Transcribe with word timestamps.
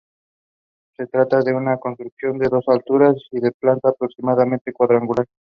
Se 0.97 1.05
trata 1.05 1.41
de 1.43 1.53
una 1.53 1.77
construcción 1.77 2.39
de 2.39 2.49
dos 2.49 2.67
alturas 2.69 3.15
y 3.29 3.39
de 3.39 3.51
planta 3.51 3.89
aproximadamente 3.89 4.73
cuadrangular. 4.73 5.27